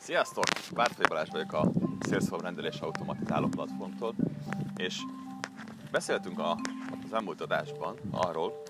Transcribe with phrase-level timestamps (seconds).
[0.00, 0.44] Sziasztok!
[0.74, 1.70] Bártai Balázs vagyok a
[2.06, 4.14] Salesforce rendelés automatizáló platformtól,
[4.76, 4.98] és
[5.90, 6.56] beszéltünk a,
[7.04, 8.62] az elmúlt adásban arról,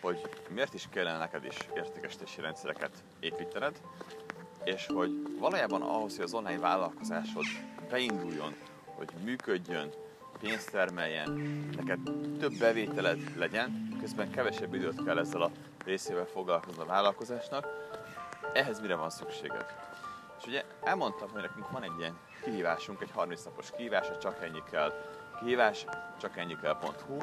[0.00, 2.90] hogy miért is kellene neked is értékesítési rendszereket
[3.20, 3.80] építened,
[4.64, 7.44] és hogy valójában ahhoz, hogy az online vállalkozásod
[7.90, 9.90] beinduljon, hogy működjön,
[10.40, 11.30] pénzt termeljen,
[11.76, 11.98] neked
[12.38, 15.50] több bevételed legyen, közben kevesebb időt kell ezzel a
[15.84, 17.66] részével foglalkozni a vállalkozásnak,
[18.52, 19.66] ehhez mire van szükséged?
[20.46, 24.42] És ugye elmondtam, hogy nekünk van egy ilyen kihívásunk, egy 30 napos kihívás, a csak
[24.42, 24.92] ennyi kell
[25.38, 25.84] kihívás,
[26.20, 27.16] csak ennyi kell.hu,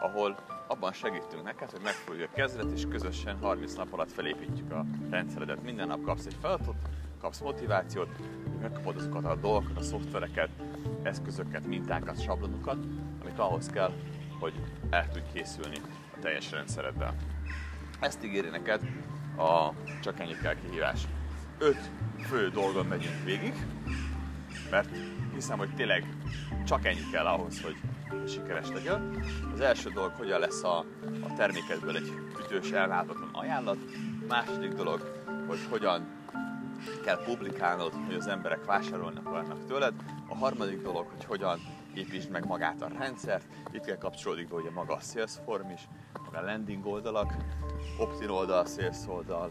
[0.00, 4.84] ahol abban segítünk neked, hogy megfogjuk a kezdet, és közösen 30 nap alatt felépítjük a
[5.10, 5.62] rendszeredet.
[5.62, 6.76] Minden nap kapsz egy feladatot,
[7.20, 8.08] kapsz motivációt,
[8.60, 10.50] megkapod azokat a dolgokat, a szoftvereket,
[11.02, 12.78] eszközöket, mintákat, sablonokat,
[13.22, 13.92] amik ahhoz kell,
[14.38, 14.54] hogy
[14.90, 15.78] el tudj készülni
[16.16, 17.14] a teljes rendszereddel.
[18.00, 18.80] Ezt ígéri neked
[19.36, 21.06] a csak ennyi kell kihívás.
[21.62, 21.90] Öt
[22.28, 23.66] fő dolgon megyünk végig,
[24.70, 24.88] mert
[25.34, 26.16] hiszem, hogy tényleg
[26.66, 27.76] csak ennyi kell ahhoz, hogy
[28.28, 29.10] sikeres legyél.
[29.52, 30.78] Az első dolog, hogyan lesz a,
[31.22, 32.12] a termékedből egy
[32.44, 33.76] ütős, elváltatlan ajánlat.
[34.28, 36.08] Második dolog, hogy hogyan
[37.04, 39.94] kell publikálnod, hogy az emberek vásárolnak vannak tőled.
[40.28, 41.58] A harmadik dolog, hogy hogyan
[41.94, 43.44] építsd meg magát a rendszert.
[43.72, 45.88] Itt kell kapcsolódik be ugye maga a Salesform is,
[46.32, 47.34] a landing oldalak,
[47.98, 49.50] opt-in oldal, sales oldal,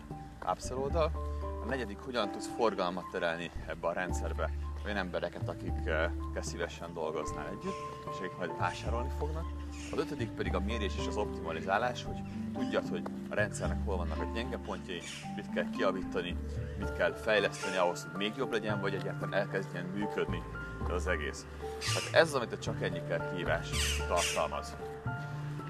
[0.51, 1.28] upsell oldal
[1.69, 4.49] negyedik, hogyan tudsz forgalmat terelni ebbe a rendszerbe
[4.85, 7.75] olyan embereket, akikkel szívesen dolgoznál együtt,
[8.11, 9.45] és akik majd vásárolni fognak.
[9.91, 12.17] Az ötödik pedig a mérés és az optimalizálás, hogy
[12.53, 15.01] tudjad, hogy a rendszernek hol vannak a gyenge pontjai,
[15.35, 16.35] mit kell kiavítani,
[16.79, 20.43] mit kell fejleszteni ahhoz, hogy még jobb legyen, vagy egyáltalán elkezdjen működni
[20.87, 21.45] az egész.
[21.93, 23.69] Hát ez az, amit a csak ennyi kell kihívás
[24.07, 24.75] tartalmaz.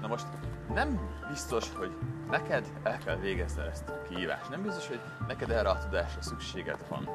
[0.00, 0.26] Na most
[0.74, 1.90] nem biztos, hogy
[2.30, 4.50] neked el kell végezni ezt a kihívást.
[4.50, 7.08] Nem biztos, hogy neked erre a tudásra szükséged van.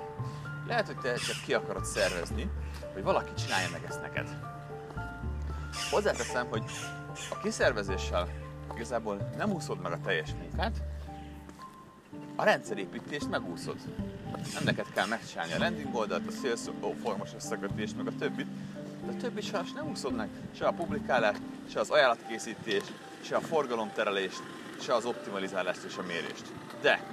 [0.68, 2.50] Lehet, hogy te csak ki akarod szervezni,
[2.94, 4.40] hogy valaki csinálja meg ezt neked.
[5.92, 6.64] Hozzáteszem, hogy
[7.30, 8.28] a kiszervezéssel
[8.74, 10.82] igazából nem úszod meg a teljes munkát,
[12.36, 13.78] a rendszerépítést megúszod.
[14.54, 16.60] Nem neked kell megcsinálni a landing oldalt, a sales
[17.04, 18.48] formos összekötést, meg a többit,
[19.06, 20.30] de a többi sajnos nem úszod meg.
[20.58, 22.94] Se a publikálást, se az ajánlatkészítést,
[23.26, 24.42] se a forgalomterelést,
[24.80, 26.46] se az optimalizálást és a mérést.
[26.82, 27.04] De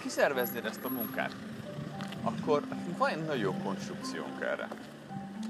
[0.00, 1.36] kiszerveznéd ezt a munkát,
[2.22, 2.62] akkor
[2.96, 4.68] van egy nagyon jó konstrukciónk erre.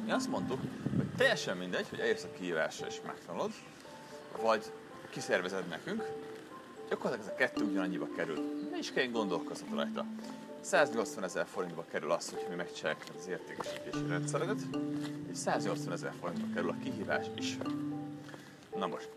[0.05, 0.61] Mi azt mondtuk,
[0.97, 3.51] hogy teljesen mindegy, hogy eljössz a kihívásra és megtanulod,
[4.43, 4.65] vagy
[5.11, 6.05] kiszervezed nekünk,
[6.89, 8.69] gyakorlatilag ez a kettő ugyanannyiba kerül.
[8.71, 10.07] Ne is kell gondolkozni rajta.
[10.61, 14.61] 180 ezer forintba kerül az, hogy mi megcsináljuk az értékesítési rendszeredet,
[15.31, 17.57] és 180 ezer forintba kerül a kihívás is.
[18.77, 19.09] Na most,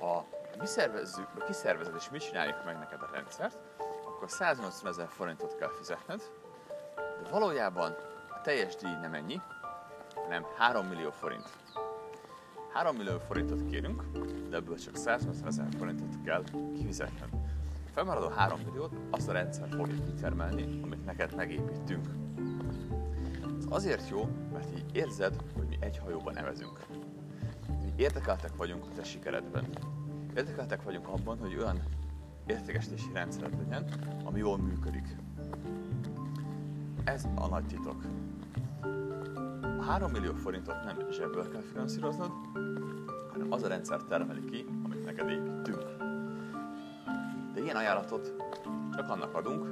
[0.00, 0.26] ha
[0.58, 3.58] mi szervezzük, vagy kiszervezed és mi csináljuk meg neked a rendszert,
[4.04, 6.22] akkor 180 ezer forintot kell fizetned,
[7.22, 7.96] de valójában
[8.28, 9.40] a teljes díj nem ennyi,
[10.14, 11.48] hanem 3 millió forint.
[12.72, 14.02] 3 millió forintot kérünk,
[14.48, 16.42] de ebből csak 180 ezer forintot kell
[16.74, 17.28] kifizetned.
[17.86, 22.06] A felmaradó 3 milliót azt a rendszer fogja kitermelni, amit neked megépítünk.
[23.58, 26.78] Ez azért jó, mert így érzed, hogy mi egy hajóban nevezünk.
[27.98, 29.64] Érdekeltek vagyunk a te sikeredben.
[30.36, 31.82] Érdekeltek vagyunk abban, hogy olyan
[32.46, 33.84] értékesítési rendszered legyen,
[34.24, 35.16] ami jól működik.
[37.04, 38.04] Ez a nagy titok.
[39.78, 42.30] A 3 millió forintot nem zsebből kell finanszíroznod,
[43.32, 45.96] hanem az a rendszer termeli ki, amit neked építünk.
[47.54, 48.34] De ilyen ajánlatot
[48.96, 49.66] csak annak adunk,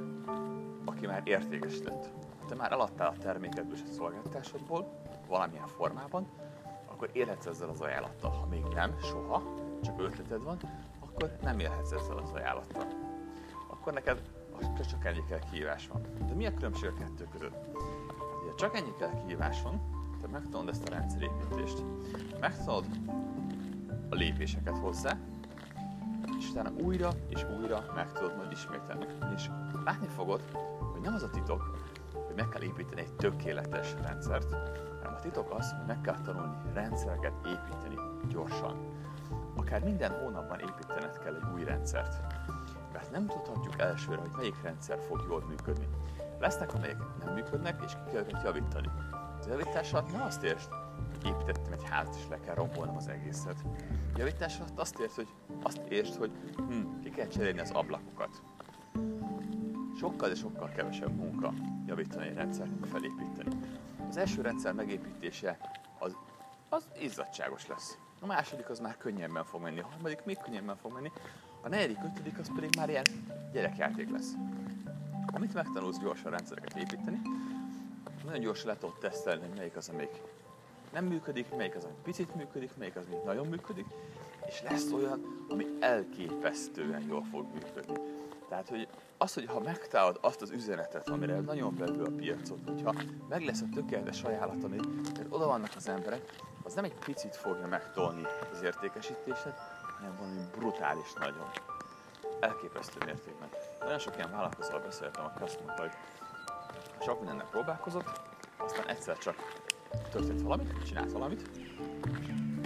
[0.85, 2.09] aki már értékesített.
[2.47, 6.27] Te már eladtál a termékedből és a szolgáltatásodból valamilyen formában,
[6.97, 8.31] akkor élhetsz ezzel az ajánlattal.
[8.31, 9.43] Ha még nem, soha,
[9.81, 10.57] csak ötleted van,
[10.99, 12.87] akkor nem élhetsz ezzel az ajánlattal.
[13.67, 14.21] Akkor neked
[14.89, 16.01] csak ennyi kell kihívás van.
[16.27, 17.77] De mi a különbség a kettő között?
[18.47, 19.81] Ha csak ennyi kell kihívás van,
[20.21, 21.83] te megtanulod ezt a rendszerépítést,
[22.39, 22.85] megtanulod
[24.09, 25.17] a lépéseket hozzá,
[26.37, 29.05] és utána újra és újra meg tudod majd ismételni.
[29.35, 29.49] És
[29.85, 30.41] látni fogod,
[30.91, 31.77] hogy nem az a titok,
[32.13, 34.55] hogy meg kell építeni egy tökéletes rendszert,
[35.17, 37.95] a titok az, hogy meg kell tanulni rendszereket építeni
[38.29, 38.75] gyorsan.
[39.55, 42.35] Akár minden hónapban építened kell egy új rendszert.
[42.93, 45.87] Mert nem tudhatjuk elsőre, hogy melyik rendszer fog jól működni.
[46.39, 48.89] Lesznek, amelyek nem működnek, és ki kell őket javítani.
[49.11, 50.69] A javítás alatt ne azt értsd,
[51.25, 53.65] építettem egy házat, és le kell rombolnom az egészet.
[54.15, 55.27] Javítás alatt azt értsd, hogy,
[55.63, 58.41] azt értsd, hogy hm, ki kell cserélni az ablakokat.
[59.99, 61.53] Sokkal, de sokkal kevesebb munka
[61.85, 63.55] javítani egy rendszert, mint felépíteni.
[64.09, 65.57] Az első rendszer megépítése
[65.99, 66.15] az,
[66.69, 67.97] az izzadságos lesz.
[68.19, 71.11] A második az már könnyebben fog menni, a harmadik még könnyebben fog menni,
[71.61, 73.05] a negyedik, ötödik az pedig már ilyen
[73.51, 74.33] gyerekjáték lesz.
[75.33, 77.21] Amit megtanulsz gyorsan rendszereket építeni,
[78.25, 80.21] nagyon gyorsan le tudod tesztelni, melyik az, amelyik
[80.93, 83.85] nem működik, melyik az, ami picit működik, melyik az, ami nagyon működik,
[84.45, 87.97] és lesz olyan, ami elképesztően jól fog működni.
[88.49, 92.93] Tehát, hogy az, hogy ha megtalálod azt az üzenetet, amire nagyon belül a piacot, hogyha
[93.29, 97.35] meg lesz a tökéletes ajánlat, ami, mert oda vannak az emberek, az nem egy picit
[97.35, 99.59] fogja megtolni az értékesítését,
[99.97, 101.49] hanem valami brutális nagyon.
[102.39, 103.49] Elképesztő mértékben.
[103.79, 105.91] Nagyon sok ilyen vállalkozóval beszéltem, aki azt mondta, hogy
[107.01, 108.21] sok mindennek próbálkozott,
[108.57, 109.35] aztán egyszer csak
[110.11, 111.49] történt valamit, csinált valamit,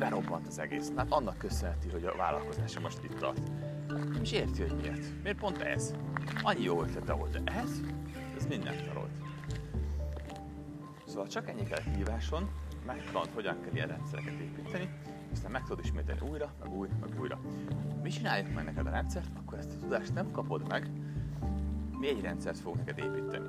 [0.02, 0.92] berobbant az egész.
[0.96, 3.52] Hát annak köszönheti, hogy a vállalkozása most itt tart.
[3.88, 5.24] Nem is érti, hogy miért.
[5.24, 5.94] Miért pont ez?
[6.42, 7.82] Annyi jó ötlete volt, de ez?
[8.38, 9.12] Ez mindent tarolt.
[11.06, 12.50] Szóval csak ennyi kell híváson,
[12.86, 14.90] megtanulod, hogyan kell ilyen rendszereket építeni,
[15.32, 17.40] aztán meg tudod ismételni újra, meg újra, meg újra.
[18.04, 20.90] Mi csináljuk meg neked a rendszert, akkor ezt a tudást nem kapod meg,
[22.00, 23.48] mi egy rendszert fogunk neked építeni.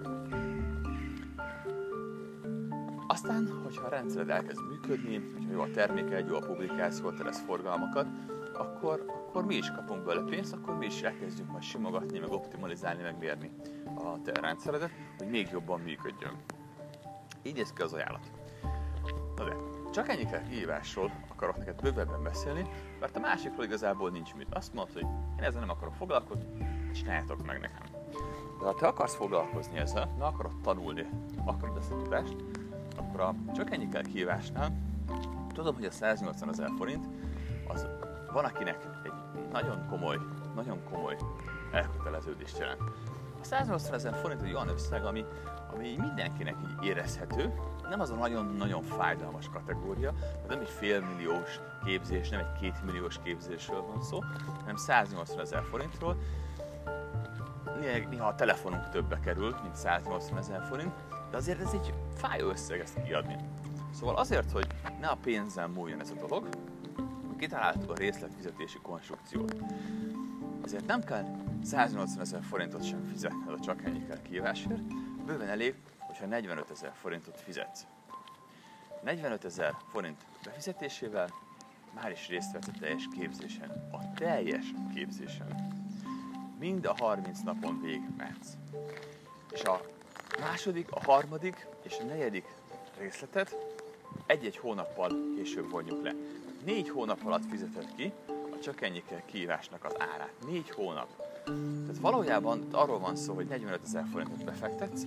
[3.12, 8.06] Aztán, hogyha a rendszered elkezd működni, hogyha jó a terméke, jó a publikáció, teresz forgalmakat,
[8.55, 13.03] akkor, akkor mi is kapunk belőle pénzt, akkor mi is elkezdjük majd simogatni, meg optimalizálni,
[13.03, 13.50] meg mérni
[13.85, 16.37] a te rendszeredet, hogy még jobban működjön.
[17.43, 18.31] Így néz ki az ajánlat.
[19.37, 19.56] Na de,
[19.91, 22.67] csak ennyi kihívásról akarok neked bővebben beszélni,
[23.00, 24.55] mert a másikról igazából nincs mit.
[24.55, 25.06] Azt mondod, hogy
[25.38, 26.47] én ezzel nem akarok foglalkozni,
[26.94, 27.82] csináljátok meg nekem.
[28.58, 31.06] De ha te akarsz foglalkozni ezzel, na akarod tanulni,
[31.44, 32.37] akarod ezt a tudást,
[32.97, 34.73] akkor a csak ennyi kell kihívásnál,
[35.53, 37.06] tudom, hogy a 180 ezer forint
[37.69, 37.87] az
[38.33, 39.12] van, akinek egy
[39.53, 40.19] nagyon komoly,
[40.55, 41.17] nagyon komoly
[41.73, 42.81] elköteleződést jelent.
[43.41, 45.25] A 180 ezer forint egy olyan összeg, ami,
[45.73, 47.55] ami mindenkinek így érezhető,
[47.89, 50.12] nem az a nagyon-nagyon fájdalmas kategória,
[50.49, 54.19] nem egy félmilliós képzés, nem egy kétmilliós képzésről van szó,
[54.61, 56.17] hanem 180 ezer forintról.
[58.11, 60.93] Néha a telefonunk többe kerül, mint 180 ezer forint,
[61.32, 63.37] de azért ez egy fájó összeg ezt kiadni.
[63.94, 64.67] Szóval azért, hogy
[65.00, 66.49] ne a pénzzel múljon ez a dolog,
[67.38, 69.56] kitaláltuk a részletfizetési konstrukciót.
[70.64, 71.25] Ezért nem kell
[71.62, 74.82] 180 ezer forintot sem fizetned a csak ennyi kell kívásért,
[75.25, 77.87] bőven elég, hogyha 45 ezer forintot fizetsz.
[79.02, 81.29] 45 ezer forint befizetésével
[81.94, 83.88] már is részt vett a teljes képzésen.
[83.93, 84.64] A teljes
[84.94, 85.81] képzésen.
[86.58, 88.52] Mind a 30 napon végigmehetsz.
[89.50, 89.81] És a
[90.40, 92.44] második, a harmadik és a negyedik
[92.99, 93.56] részletet
[94.26, 96.14] egy-egy hónappal később vonjuk le.
[96.64, 100.32] Négy hónap alatt fizeted ki a csak ennyi kell kiírásnak az árát.
[100.46, 101.08] Négy hónap.
[101.44, 105.02] Tehát valójában arról van szó, hogy 45 ezer forintot befektetsz,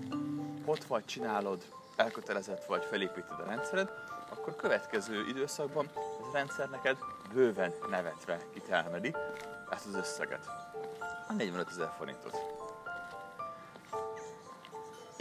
[0.65, 1.63] ott vagy csinálod,
[1.95, 3.89] elkötelezett vagy, felépíted a rendszered,
[4.29, 6.97] akkor következő időszakban ez a rendszer neked
[7.33, 9.15] bőven nevetve kitermeli
[9.69, 10.47] ezt az összeget.
[11.27, 12.54] A 45 ezer forintot.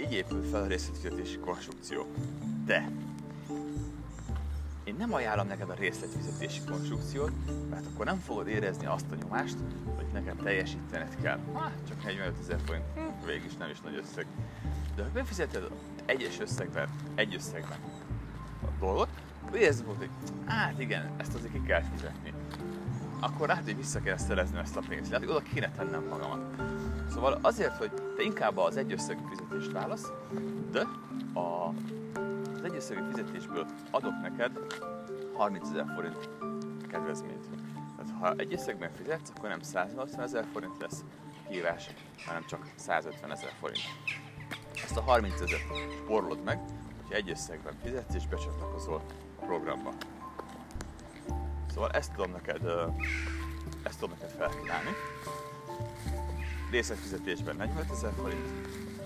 [0.04, 2.06] Így épül fel a részletfizetési konstrukció.
[2.64, 2.90] De
[4.84, 7.30] én nem ajánlom neked a részletfizetési konstrukciót,
[7.70, 9.56] mert akkor nem fogod érezni azt a nyomást,
[9.96, 11.38] hogy neked teljesítened kell.
[11.54, 14.26] Hát, csak 45 ezer forint, hm, végig is nem is nagy összeg.
[14.96, 15.70] De ha befizeted
[16.04, 17.78] egyes összegben, egy összegben
[18.62, 19.08] a dolgot,
[19.54, 20.10] érzed, hogy
[20.46, 22.32] hát igen, ezt azért ki kell fizetni.
[23.20, 25.10] Akkor rád, hogy vissza kell szerezni ezt a pénzt.
[25.10, 26.40] Tehát oda kéne tennem magamat.
[27.10, 30.12] Szóval azért, hogy te inkább az egyösszegű fizetést válasz,
[30.70, 30.80] de
[31.40, 31.72] a
[32.64, 34.58] az egyösszegű fizetésből adok neked
[35.32, 36.28] 30 ezer forint
[36.88, 37.46] kedvezményt.
[37.96, 41.04] Tehát ha egy összegben fizetsz, akkor nem 180 ezer forint lesz
[41.48, 41.90] hívás,
[42.26, 43.82] hanem csak 150 ezer forint.
[44.84, 45.58] Ezt a 30 ezer
[46.02, 46.58] spórolod meg,
[47.00, 49.02] hogyha egy összegben fizetsz és becsatlakozol
[49.40, 49.90] a programba.
[51.70, 52.62] Szóval ezt tudom neked,
[53.82, 54.90] ezt tudom neked felkínálni.
[56.74, 58.48] Részletfizetésben 45 ezer forint,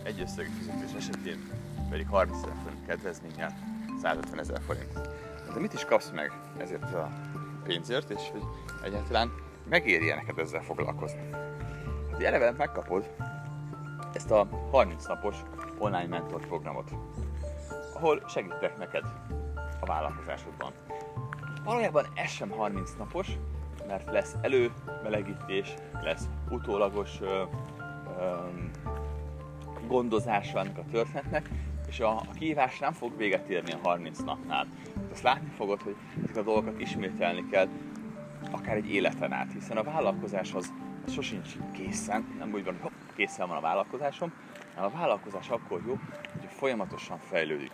[0.02, 1.38] egy összegű fizetés esetén
[1.90, 3.58] pedig 30 ezer forint kedvezménnyel
[4.02, 4.92] 150 ezer forint.
[5.54, 7.10] De mit is kapsz meg ezért a
[7.64, 8.42] pénzért, és hogy
[8.82, 9.32] egyáltalán
[9.68, 11.28] megéri neked ezzel foglalkozni?
[12.10, 13.14] Hát eleve megkapod
[14.12, 15.36] ezt a 30 napos
[15.78, 16.90] online mentor programot,
[17.94, 19.04] ahol segítek neked
[19.80, 20.72] a vállalkozásodban.
[21.64, 23.28] Valójában ez sem 30 napos,
[23.88, 27.42] mert lesz előmelegítés, lesz utólagos ö,
[28.18, 28.34] ö,
[29.86, 31.48] gondozása ennek a történetnek,
[31.88, 34.66] és a, a kihívás nem fog véget érni a 30 napnál.
[35.12, 37.68] Azt látni fogod, hogy ezek a dolgokat ismételni kell
[38.50, 40.72] akár egy életen át, hiszen a vállalkozás az,
[41.06, 44.32] az sosincs készen, nem úgy van, hogy hopp, készen van a vállalkozásom,
[44.74, 45.98] hanem a vállalkozás akkor jó,
[46.40, 47.72] hogy folyamatosan fejlődik.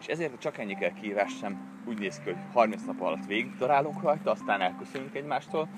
[0.00, 3.56] És ezért csak ennyi kell kihívás sem úgy néz ki, hogy 30 nap alatt végig
[3.56, 5.68] darálunk rajta, aztán elköszönünk egymástól,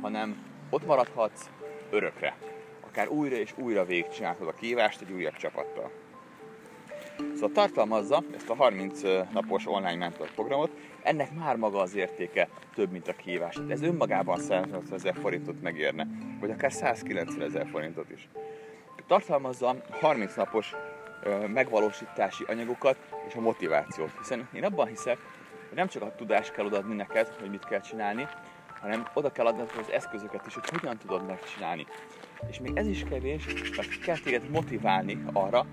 [0.00, 0.36] hanem
[0.70, 1.50] ott maradhatsz
[1.90, 2.36] örökre
[2.96, 5.90] akár újra és újra végigcsinálhatod a kívást egy újabb csapattal.
[7.34, 9.00] Szóval tartalmazza ezt a 30
[9.32, 10.70] napos online mentor programot,
[11.02, 13.56] ennek már maga az értéke több, mint a kihívás.
[13.68, 16.06] Ez önmagában 180 ezer forintot megérne,
[16.40, 18.28] vagy akár 190 ezer forintot is.
[19.06, 20.74] Tartalmazza 30 napos
[21.46, 22.96] megvalósítási anyagokat
[23.28, 24.10] és a motivációt.
[24.18, 25.18] Hiszen én abban hiszek,
[25.74, 28.26] nem csak a tudást kell odaadni neked, hogy mit kell csinálni,
[28.80, 31.86] hanem oda kell adni az eszközöket is, hogy hogyan tudod megcsinálni.
[32.48, 33.46] És még ez is kevés,
[33.76, 35.66] mert kell téged motiválni arra,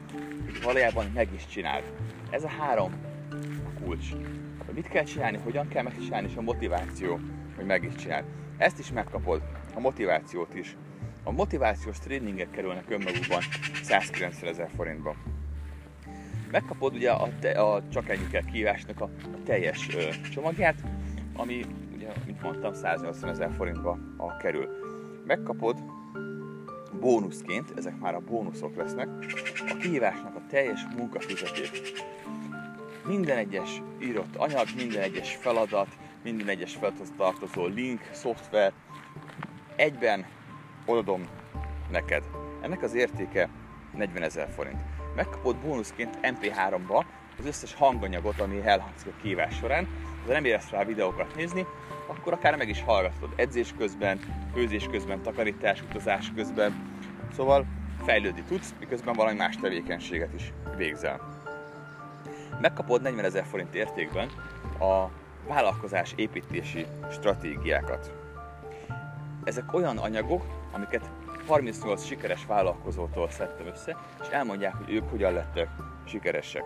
[0.46, 1.84] hogy valójában meg is csináld.
[2.30, 2.94] Ez a három
[3.84, 4.06] kulcs.
[4.66, 7.20] Hogy mit kell csinálni, hogyan kell megcsinálni, és a motiváció,
[7.56, 8.26] hogy meg is csináld.
[8.58, 9.42] Ezt is megkapod,
[9.76, 10.76] a motivációt is.
[11.24, 13.42] A motivációs tréningek kerülnek önmagukban
[13.84, 15.16] 190 ezer forintba.
[16.54, 20.84] Megkapod ugye a, te, a csak ennyi kell kívásnak a, a teljes ö, csomagját,
[21.36, 24.68] ami ugye, mint mondtam, 180 ezer forintba a kerül.
[25.26, 25.84] Megkapod
[27.00, 29.08] bónuszként, ezek már a bónuszok lesznek,
[29.70, 32.06] a kihívásnak a teljes munkafizetést.
[33.08, 38.74] Minden egyes írott anyag, minden egyes feladat, minden egyes feladathoz tartozó link, szoftver,
[39.76, 40.26] egyben
[40.86, 41.28] oldom
[41.92, 42.24] neked.
[42.62, 43.50] Ennek az értéke
[43.94, 45.03] 40 ezer forint.
[45.16, 47.06] Megkapod bónuszként MP3-ba
[47.40, 49.88] az összes hanganyagot, ami elhangzik a kívás során.
[50.26, 51.66] Ha nem érsz rá videókat nézni,
[52.08, 54.20] akkor akár meg is hallgatod edzés közben,
[54.54, 56.92] főzés közben, takarítás, utazás közben.
[57.36, 57.66] Szóval
[58.04, 61.42] fejlődni tudsz, miközben valami más tevékenységet is végzel.
[62.62, 64.30] Megkapod 40 ezer forint értékben
[64.80, 65.10] a
[65.48, 68.14] vállalkozás építési stratégiákat.
[69.44, 71.10] Ezek olyan anyagok, amiket
[71.48, 75.70] 38 sikeres vállalkozótól szedtem össze, és elmondják, hogy ők hogyan lettek
[76.06, 76.64] sikeresek.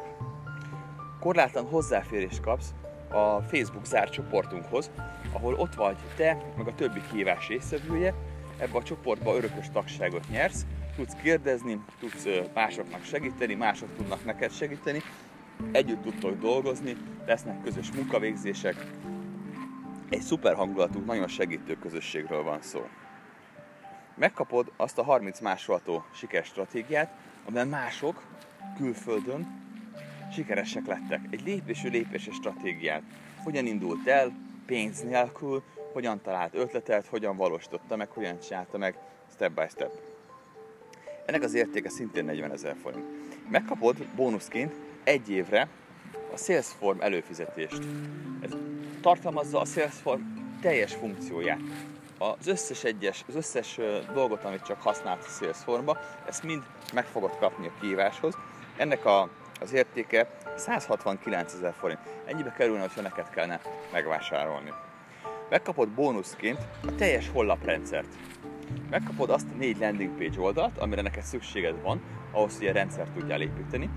[1.20, 2.74] Korlátlan hozzáférést kapsz
[3.10, 4.92] a Facebook zárt csoportunkhoz,
[5.32, 8.14] ahol ott vagy te, meg a többi kihívás résztvevője,
[8.58, 10.66] ebbe a csoportba örökös tagságot nyersz,
[10.96, 15.02] tudsz kérdezni, tudsz másoknak segíteni, mások tudnak neked segíteni,
[15.72, 18.76] együtt tudtok dolgozni, lesznek közös munkavégzések,
[20.10, 22.88] egy szuper hangulatú, nagyon segítő közösségről van szó.
[24.18, 27.12] Megkapod azt a 30 másolható sikerstratégiát,
[27.46, 28.24] amiben mások
[28.78, 29.66] külföldön
[30.34, 31.20] sikeresek lettek.
[31.30, 33.02] Egy lépésű lépéses stratégiát.
[33.44, 34.32] Hogyan indult el,
[34.66, 38.98] pénz nélkül, hogyan talált ötletet, hogyan valósította meg, hogyan csinálta meg,
[39.34, 39.92] step by step.
[41.26, 43.06] Ennek az értéke szintén 40 ezer forint.
[43.50, 45.68] Megkapod bónuszként egy évre
[46.34, 47.82] a Salesform előfizetést.
[48.42, 48.52] Ez
[49.02, 50.22] tartalmazza a Salesform
[50.62, 51.60] teljes funkcióját.
[52.18, 53.80] Az összes egyes, az összes
[54.14, 55.98] dolgot, amit csak használsz a Salesformba,
[56.28, 58.38] ezt mind meg fogod kapni a kihíváshoz.
[58.78, 59.30] Ennek a,
[59.62, 62.00] az értéke 169 ezer forint.
[62.26, 64.74] Ennyibe kerülne, ha neked kellene megvásárolni.
[65.50, 68.16] Megkapod bónuszként a teljes hollaprendszert.
[68.90, 73.12] Megkapod azt a négy landing page oldalt, amire neked szükséged van, ahhoz, hogy a rendszert
[73.12, 73.90] tudjál építeni.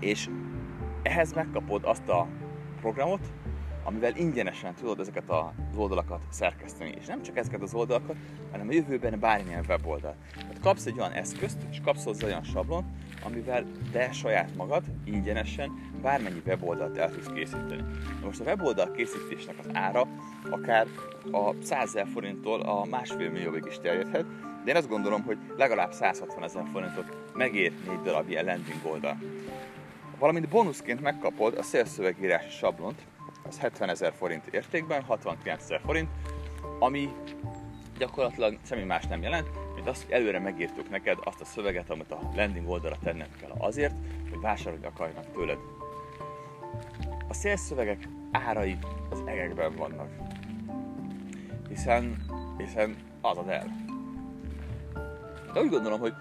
[0.00, 0.28] És
[1.02, 2.26] ehhez megkapod azt a
[2.80, 3.20] programot,
[3.88, 6.94] amivel ingyenesen tudod ezeket az oldalakat szerkeszteni.
[7.00, 8.16] És nem csak ezeket az oldalakat,
[8.50, 10.14] hanem a jövőben bármilyen weboldal.
[10.34, 12.84] Tehát kapsz egy olyan eszközt, és kapsz hozzá olyan sablon,
[13.24, 17.84] amivel te saját magad ingyenesen bármennyi weboldalt el tudsz készíteni.
[18.20, 20.06] Na most a weboldal készítésnek az ára
[20.50, 20.86] akár
[21.30, 24.24] a 100 ezer forinttól a másfél millióig is terjedhet,
[24.64, 29.18] de én azt gondolom, hogy legalább 160 ezer forintot megér négy darab ilyen landing oldal.
[30.18, 33.02] Valamint bónuszként megkapod a szélszövegírási sablont,
[33.48, 36.08] az 70 ezer forint értékben, 69 ezer forint,
[36.78, 37.14] ami
[37.98, 42.10] gyakorlatilag semmi más nem jelent, mint azt, hogy előre megírtuk neked azt a szöveget, amit
[42.10, 43.94] a landing oldalra tenned kell azért,
[44.30, 45.58] hogy vásárolni akarnak tőled.
[47.28, 48.78] A szélszövegek árai
[49.10, 50.08] az egekben vannak.
[51.68, 52.16] Hiszen,
[52.56, 53.86] hiszen az az el.
[55.52, 56.14] De úgy gondolom, hogy,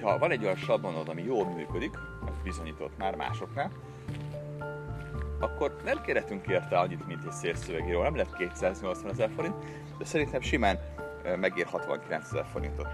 [0.00, 1.98] ha van egy olyan sablonod, ami jól működik,
[2.42, 3.70] bizonyított már másoknál,
[5.38, 8.02] akkor nem kérhetünk érte annyit, mint egy szélszövegíró.
[8.02, 9.54] Nem lett 280 ezer forint,
[9.98, 10.78] de szerintem simán
[11.40, 12.88] megér 69 ezer forintot.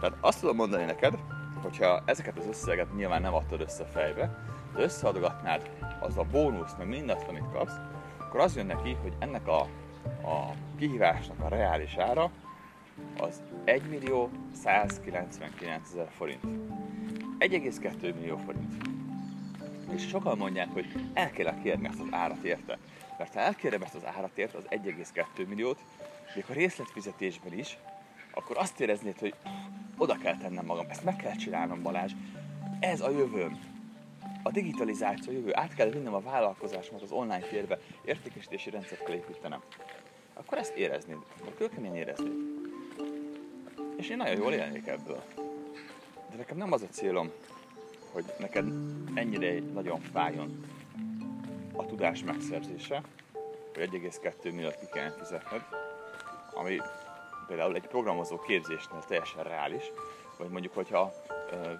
[0.00, 1.18] Tehát azt tudom mondani neked,
[1.62, 4.38] hogyha ezeket az összeget nyilván nem adtad össze fejbe,
[4.74, 7.76] de összeadogatnád az a bónusz, meg mindazt, amit kapsz,
[8.18, 9.60] akkor az jön neki, hogy ennek a,
[10.22, 12.30] a kihívásnak a reális ára
[13.18, 16.44] az 1 millió 199 ezer forint.
[17.38, 18.95] 1,2 millió forint.
[19.94, 22.78] És sokan mondják, hogy el kell kérni ezt az árat érte.
[23.18, 25.78] Mert ha elkérem ezt az árat érte, az 1,2 milliót,
[26.34, 27.78] még a részletfizetésben is,
[28.34, 29.34] akkor azt éreznéd, hogy
[29.96, 32.12] oda kell tennem magam, ezt meg kell csinálnom Balázs.
[32.80, 33.74] Ez a jövőm.
[34.42, 35.50] A digitalizáció jövő.
[35.56, 39.62] Át kell vinnem a vállalkozásomat az online térbe, értékesítési rendszert kell építenem.
[40.34, 42.32] Akkor ezt éreznéd, akkor kőkemény éreznéd.
[43.96, 45.22] És én nagyon jól élnék ebből.
[46.30, 47.30] De nekem nem az a célom,
[48.16, 48.66] hogy neked
[49.14, 50.64] ennyire nagyon fájjon
[51.72, 53.02] a tudás megszerzése,
[53.74, 55.62] hogy 1,2 milliót ki kell fizetned,
[56.54, 56.76] ami
[57.46, 59.84] például egy programozó képzésnél teljesen reális,
[60.38, 61.12] vagy mondjuk, hogyha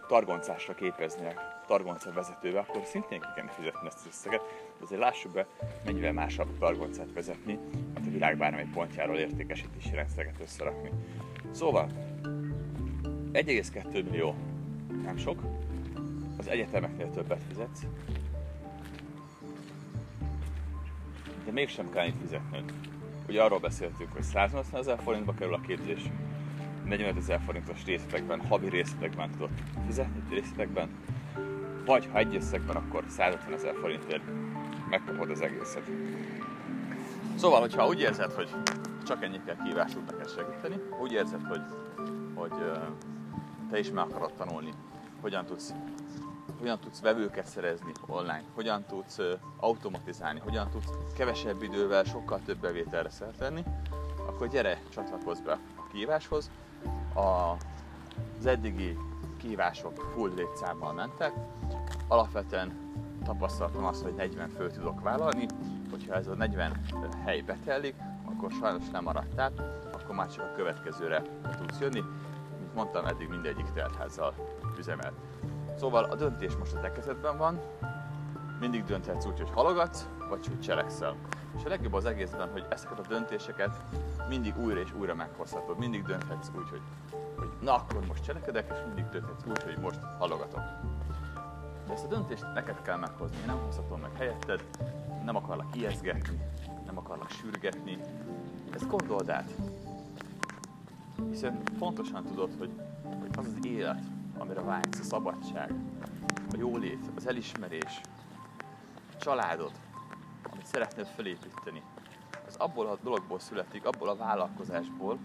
[0.09, 4.43] targoncásra képeznél targonca vezetőbe, akkor szintén ki kell fizetni ezt az összeget.
[4.83, 5.47] Azért lássuk be,
[5.85, 7.59] mennyivel másabb targoncát vezetni,
[7.95, 10.91] mint a világ bármely pontjáról értékesítési rendszereket összerakni.
[11.51, 11.89] Szóval
[13.33, 14.35] 1,2 millió
[15.03, 15.41] nem sok,
[16.39, 17.87] az egyetemeknél többet fizetsz,
[21.45, 22.73] de mégsem kell itt fizetned.
[23.29, 26.01] Ugye arról beszéltünk, hogy 180 ezer forintba kerül a képzés,
[26.85, 29.51] 45 ezer forintos részletekben, havi részletekben tudod
[29.87, 30.89] fizetni, részletekben,
[31.85, 34.23] vagy ha egy összegben, akkor 150 ezer forintért
[34.91, 35.91] megkapod az egészet.
[37.37, 38.49] Szóval, hogyha úgy érzed, hogy
[39.07, 41.61] csak ennyi kell kívás tud neked segíteni, úgy érzed, hogy,
[42.35, 42.53] hogy
[43.71, 44.73] te is meg akarod tanulni,
[45.21, 45.75] hogyan tudsz
[46.59, 49.19] hogyan tudsz vevőket szerezni online, hogyan tudsz
[49.57, 53.65] automatizálni, hogyan tudsz kevesebb idővel sokkal több bevételre szertenni,
[54.27, 56.51] akkor gyere, csatlakozz be a kihíváshoz.
[57.15, 57.57] A,
[58.39, 58.99] az eddigi
[59.37, 61.33] kihívások full létszámmal mentek.
[62.09, 62.95] Alapvetően
[63.25, 65.47] tapasztaltam azt, hogy 40 fő tudok vállalni,
[65.91, 66.81] hogyha ez a 40
[67.25, 67.95] hely betellik,
[68.25, 69.53] akkor sajnos nem maradtál,
[69.93, 71.23] akkor már csak a következőre
[71.59, 72.03] tudsz jönni.
[72.59, 74.35] Mint mondtam, eddig mindegyik teltházzal
[74.79, 75.15] üzemelt.
[75.79, 77.61] Szóval a döntés most a te kezedben van,
[78.61, 81.17] mindig dönthetsz úgy, hogy halogatsz, vagy hogy cselekszel.
[81.57, 83.83] És a legjobb az egészben, hogy ezeket a döntéseket
[84.29, 85.79] mindig újra és újra meghozhatod.
[85.79, 86.81] Mindig dönthetsz úgy, hogy,
[87.37, 90.63] hogy na akkor most cselekedek, és mindig dönthetsz úgy, hogy most halogatok.
[91.87, 94.65] De ezt a döntést neked kell meghozni, én nem hozhatom meg helyetted,
[95.25, 96.41] nem akarlak ijeszgetni,
[96.87, 97.99] nem akarlak sürgetni.
[98.71, 99.51] Ezt gondold át.
[101.31, 102.71] Hiszen pontosan tudod, hogy,
[103.21, 104.03] hogy az az élet,
[104.39, 105.73] amire vágysz, a szabadság,
[106.53, 108.01] a jólét, az elismerés,
[109.13, 109.73] a családod,
[110.51, 111.83] amit szeretnél felépíteni,
[112.47, 115.19] az abból a dologból születik, abból a vállalkozásból,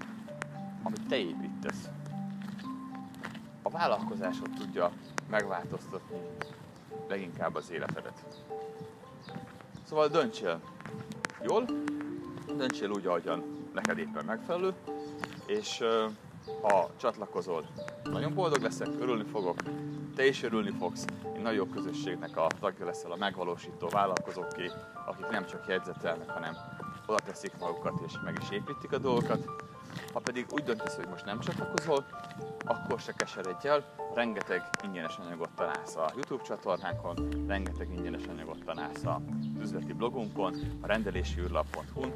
[0.83, 1.89] amit te építesz.
[3.61, 4.91] A vállalkozásod tudja
[5.29, 6.19] megváltoztatni
[7.07, 8.43] leginkább az életedet.
[9.83, 10.61] Szóval döntsél
[11.43, 11.65] jól,
[12.55, 14.73] döntsél úgy, ahogyan neked éppen megfelelő,
[15.45, 15.83] és
[16.61, 17.65] ha csatlakozol,
[18.03, 19.55] nagyon boldog leszek, örülni fogok,
[20.15, 24.71] te is örülni fogsz, egy nagyon jó közösségnek a tagja leszel a megvalósító vállalkozóké,
[25.05, 26.57] akik nem csak jegyzetelnek, hanem
[27.05, 29.45] oda teszik magukat és meg is építik a dolgokat.
[30.13, 32.05] Ha pedig úgy döntesz, hogy most nem csatlakozol,
[32.65, 39.05] akkor se keseredj el, rengeteg ingyenes anyagot találsz a YouTube csatornánkon, rengeteg ingyenes anyagot találsz
[39.05, 39.21] a
[39.59, 42.13] üzleti blogunkon, a rendelésiűrlap.hu-n,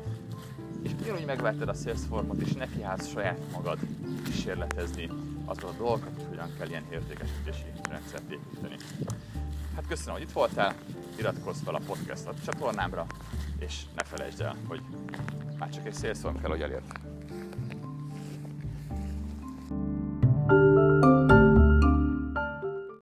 [0.85, 3.77] és ugyanúgy megvetted a Salesforce-ot, és nekiállsz saját magad
[4.25, 5.09] kísérletezni
[5.45, 8.75] azon a dolgokat, hogy hogyan kell ilyen értékesítési rendszert építeni.
[9.75, 10.75] Hát köszönöm, hogy itt voltál,
[11.19, 13.05] iratkozz fel a podcast a csatornámra,
[13.59, 14.81] és ne felejtsd el, hogy
[15.59, 17.14] már csak egy Salesforce kell, hogy elért.